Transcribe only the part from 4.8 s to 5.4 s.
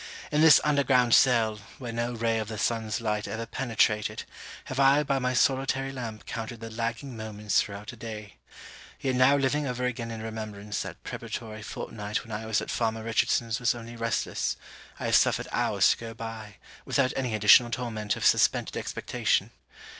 by my